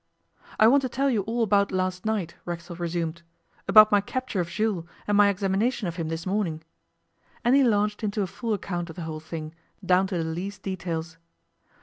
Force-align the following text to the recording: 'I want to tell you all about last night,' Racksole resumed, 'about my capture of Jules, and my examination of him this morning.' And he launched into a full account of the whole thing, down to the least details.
'I 0.59 0.67
want 0.69 0.81
to 0.81 0.89
tell 0.89 1.11
you 1.11 1.21
all 1.29 1.43
about 1.43 1.71
last 1.71 2.07
night,' 2.07 2.33
Racksole 2.43 2.77
resumed, 2.77 3.21
'about 3.67 3.91
my 3.91 4.01
capture 4.01 4.39
of 4.39 4.49
Jules, 4.49 4.85
and 5.05 5.15
my 5.15 5.29
examination 5.29 5.87
of 5.87 5.97
him 5.97 6.07
this 6.07 6.25
morning.' 6.25 6.63
And 7.45 7.55
he 7.55 7.63
launched 7.63 8.03
into 8.03 8.23
a 8.23 8.25
full 8.25 8.55
account 8.55 8.89
of 8.89 8.95
the 8.95 9.03
whole 9.03 9.19
thing, 9.19 9.53
down 9.85 10.07
to 10.07 10.17
the 10.17 10.23
least 10.23 10.63
details. 10.63 11.17